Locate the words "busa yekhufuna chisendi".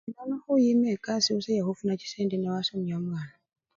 1.35-2.35